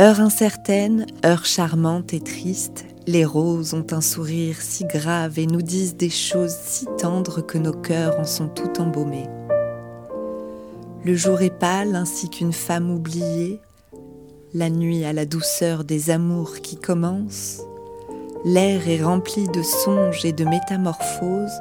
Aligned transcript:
Heure 0.00 0.18
incertaine, 0.18 1.06
heure 1.24 1.44
charmante 1.44 2.14
et 2.14 2.20
triste, 2.20 2.84
les 3.06 3.24
roses 3.24 3.74
ont 3.74 3.86
un 3.92 4.00
sourire 4.00 4.56
si 4.60 4.84
grave 4.86 5.38
et 5.38 5.46
nous 5.46 5.62
disent 5.62 5.96
des 5.96 6.10
choses 6.10 6.56
si 6.64 6.86
tendres 6.98 7.46
que 7.46 7.58
nos 7.58 7.72
cœurs 7.72 8.18
en 8.18 8.24
sont 8.24 8.48
tout 8.48 8.80
embaumés. 8.80 9.28
Le 11.04 11.14
jour 11.14 11.42
est 11.42 11.56
pâle 11.56 11.94
ainsi 11.94 12.28
qu'une 12.28 12.52
femme 12.52 12.90
oubliée, 12.90 13.60
la 14.52 14.68
nuit 14.68 15.04
a 15.04 15.12
la 15.12 15.26
douceur 15.26 15.84
des 15.84 16.10
amours 16.10 16.56
qui 16.56 16.74
commencent, 16.74 17.62
l'air 18.44 18.88
est 18.88 19.04
rempli 19.04 19.46
de 19.46 19.62
songes 19.62 20.24
et 20.24 20.32
de 20.32 20.44
métamorphoses, 20.44 21.60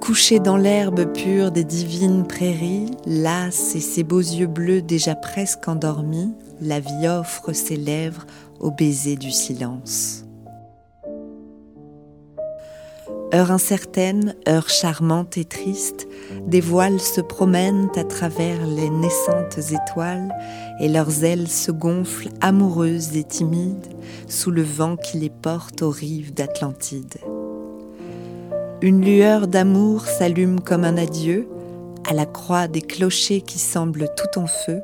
couché 0.00 0.38
dans 0.38 0.56
l'herbe 0.56 1.12
pure 1.12 1.50
des 1.50 1.64
divines 1.64 2.26
prairies, 2.26 2.90
lasse 3.04 3.74
et 3.74 3.80
ses 3.80 4.02
beaux 4.02 4.18
yeux 4.18 4.46
bleus 4.46 4.80
déjà 4.80 5.14
presque 5.14 5.68
endormis, 5.68 6.32
la 6.60 6.80
vie 6.80 7.08
offre 7.08 7.52
ses 7.52 7.76
lèvres 7.76 8.26
au 8.58 8.70
baiser 8.70 9.16
du 9.16 9.30
silence. 9.30 10.24
Heure 13.32 13.52
incertaine, 13.52 14.34
heure 14.48 14.68
charmante 14.68 15.38
et 15.38 15.44
triste, 15.44 16.08
des 16.48 16.60
voiles 16.60 17.00
se 17.00 17.20
promènent 17.20 17.88
à 17.94 18.02
travers 18.02 18.66
les 18.66 18.90
naissantes 18.90 19.58
étoiles 19.70 20.34
et 20.80 20.88
leurs 20.88 21.22
ailes 21.22 21.46
se 21.46 21.70
gonflent 21.70 22.30
amoureuses 22.40 23.16
et 23.16 23.22
timides 23.22 23.86
sous 24.26 24.50
le 24.50 24.62
vent 24.62 24.96
qui 24.96 25.18
les 25.18 25.30
porte 25.30 25.82
aux 25.82 25.90
rives 25.90 26.34
d'Atlantide. 26.34 27.18
Une 28.82 29.04
lueur 29.04 29.46
d'amour 29.46 30.06
s'allume 30.06 30.58
comme 30.58 30.84
un 30.84 30.96
adieu 30.96 31.48
à 32.08 32.14
la 32.14 32.26
croix 32.26 32.66
des 32.66 32.82
clochers 32.82 33.42
qui 33.42 33.60
semblent 33.60 34.08
tout 34.16 34.40
en 34.40 34.46
feu 34.46 34.80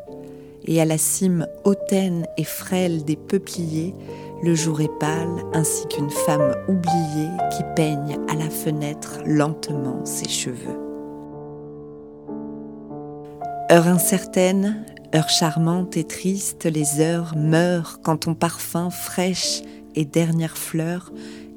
et 0.66 0.80
à 0.80 0.84
la 0.84 0.98
cime 0.98 1.46
hautaine 1.64 2.26
et 2.36 2.44
frêle 2.44 3.04
des 3.04 3.16
peupliers 3.16 3.94
le 4.42 4.54
jour 4.54 4.80
est 4.80 4.98
pâle 5.00 5.44
ainsi 5.54 5.86
qu'une 5.88 6.10
femme 6.10 6.54
oubliée 6.68 7.30
qui 7.56 7.62
peigne 7.74 8.18
à 8.28 8.34
la 8.34 8.50
fenêtre 8.50 9.20
lentement 9.24 10.04
ses 10.04 10.28
cheveux. 10.28 10.78
Heure 13.72 13.88
incertaine, 13.88 14.84
heure 15.14 15.28
charmante 15.28 15.96
et 15.96 16.04
triste, 16.04 16.64
les 16.64 17.00
heures 17.00 17.34
meurent 17.36 18.00
quand 18.02 18.18
ton 18.18 18.34
parfum 18.34 18.90
fraîche 18.90 19.62
et 19.94 20.04
dernière 20.04 20.56
fleur 20.56 21.12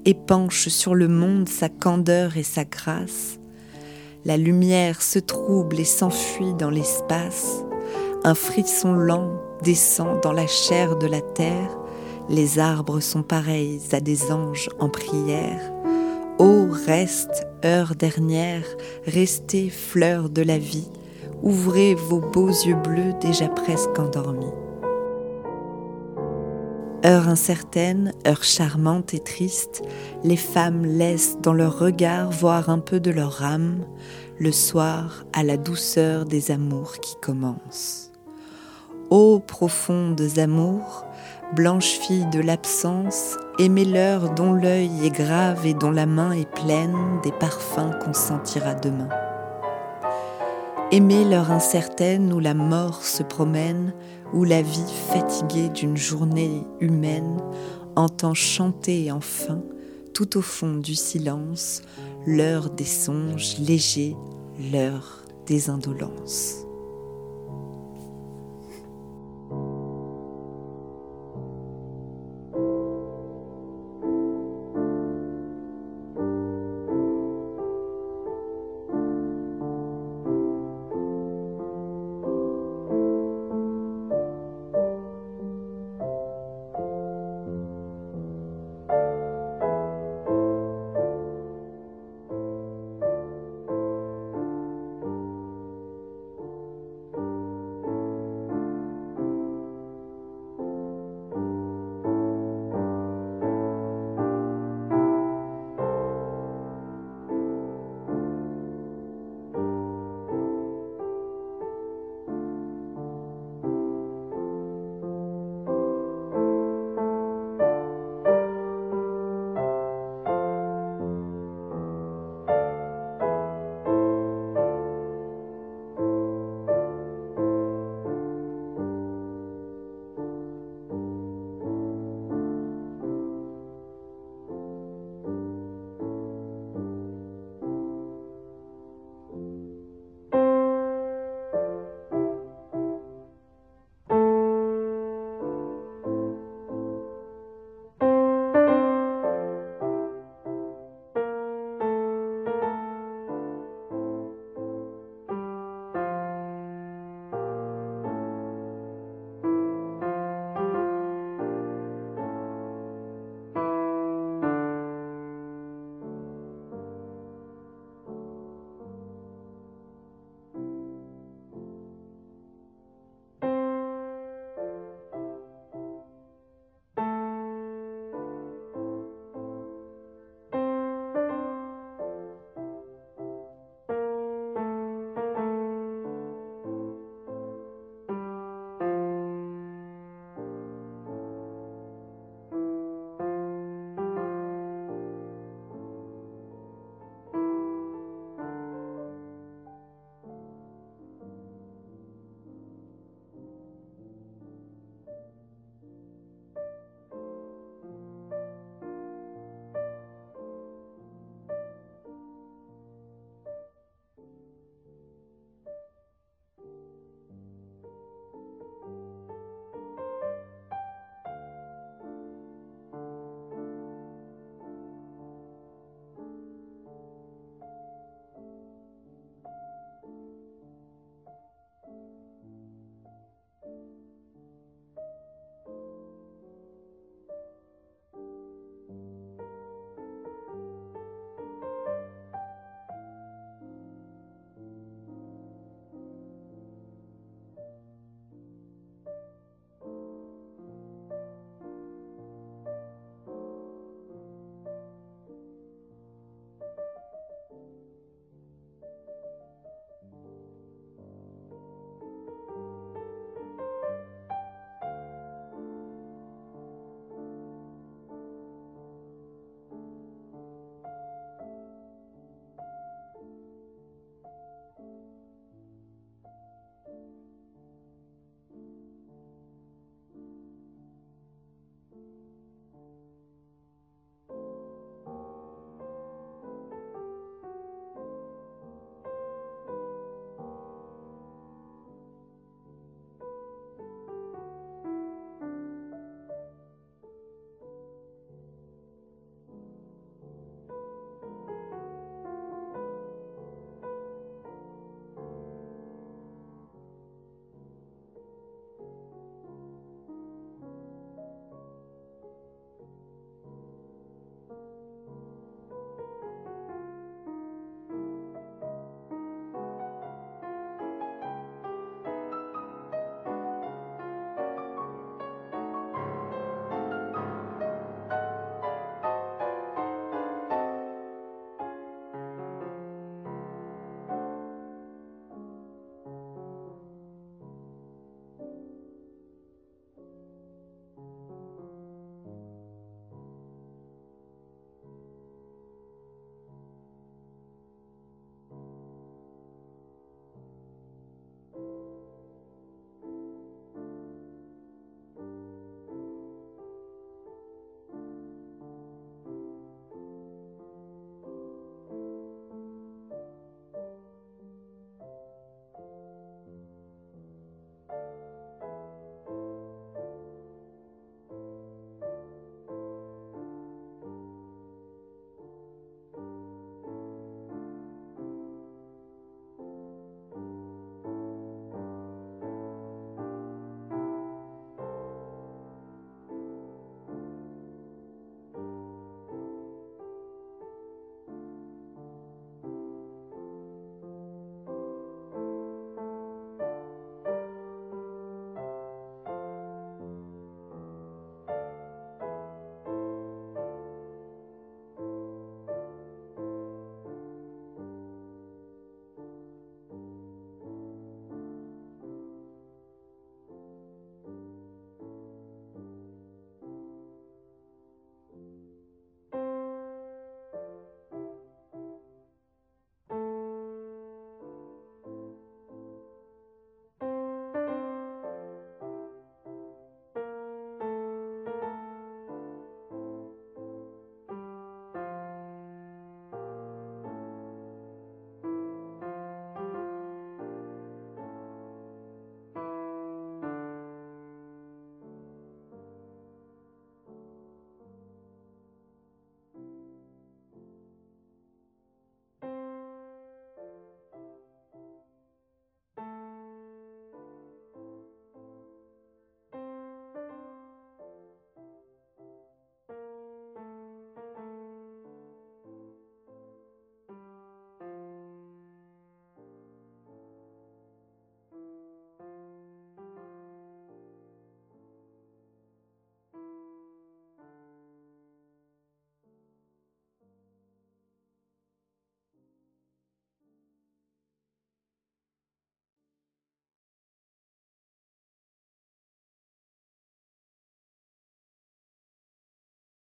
épanche 0.06 0.70
sur 0.70 0.96
le 0.96 1.08
monde 1.08 1.50
sa 1.50 1.70
candeur 1.70 2.38
et 2.38 2.44
sa 2.44 2.64
grâce. 2.64 3.40
La 4.26 4.38
lumière 4.38 5.02
se 5.02 5.20
trouble 5.20 5.80
et 5.80 5.86
s'enfuit 5.86 6.54
dans 6.54 6.70
l'espace. 6.70 7.64
Un 8.24 8.36
frisson 8.36 8.94
lent 8.94 9.32
descend 9.64 10.22
dans 10.22 10.34
la 10.34 10.48
chair 10.48 10.98
de 10.98 11.08
la 11.08 11.22
terre 11.22 11.80
les 12.30 12.60
arbres 12.60 13.00
sont 13.00 13.24
pareils 13.24 13.82
à 13.92 14.00
des 14.00 14.32
anges 14.32 14.70
en 14.80 14.88
prière. 14.88 15.74
Ô 16.38 16.68
reste, 16.86 17.48
heure 17.66 17.96
dernière, 17.96 18.64
restez 19.06 19.70
fleurs 19.70 20.30
de 20.30 20.44
la 20.44 20.60
vie, 20.60 20.88
ouvrez 21.42 21.96
vos 21.96 22.20
beaux 22.20 22.50
yeux 22.50 22.76
bleus 22.76 23.14
déjà 23.20 23.50
presque 23.50 23.98
endormis. 23.98 24.54
Heure 27.04 27.30
incertaine, 27.30 28.14
heure 28.28 28.44
charmante 28.44 29.14
et 29.14 29.20
triste, 29.20 29.82
les 30.24 30.38
femmes 30.38 30.86
laissent 30.86 31.38
dans 31.42 31.54
leur 31.54 31.80
regard 31.80 32.30
voir 32.30 32.70
un 32.70 32.80
peu 32.80 33.00
de 33.00 33.10
leur 33.10 33.42
âme, 33.44 33.86
le 34.38 34.52
soir 34.52 35.24
à 35.34 35.44
la 35.44 35.58
douceur 35.58 36.26
des 36.26 36.52
amours 36.52 37.00
qui 37.00 37.16
commencent. 37.22 38.09
Ô 39.10 39.40
profondes 39.40 40.38
amours, 40.38 41.04
blanche 41.56 41.98
fille 42.00 42.28
de 42.32 42.40
l'absence, 42.40 43.38
aimez-leur 43.58 44.36
dont 44.36 44.54
l'œil 44.54 44.92
est 45.04 45.10
grave 45.10 45.66
et 45.66 45.74
dont 45.74 45.90
la 45.90 46.06
main 46.06 46.32
est 46.32 46.48
pleine 46.50 47.20
des 47.24 47.32
parfums 47.32 47.98
qu'on 48.04 48.14
sentira 48.14 48.76
demain. 48.76 49.10
Aimez 50.92 51.26
l'heure 51.26 51.50
incertaine 51.50 52.32
où 52.32 52.40
la 52.40 52.54
mort 52.54 53.04
se 53.04 53.24
promène, 53.24 53.96
où 54.32 54.44
la 54.44 54.62
vie 54.62 54.94
fatiguée 55.12 55.70
d'une 55.70 55.98
journée 55.98 56.64
humaine 56.80 57.42
entend 57.96 58.36
chanter 58.36 59.12
enfin, 59.12 59.64
tout 60.14 60.38
au 60.38 60.42
fond 60.44 60.76
du 60.76 60.94
silence, 60.94 61.82
l'heure 62.28 62.70
des 62.70 62.86
songes 62.86 63.58
légers, 63.58 64.16
l'heure 64.72 65.24
des 65.48 65.72
indolences. 65.72 66.69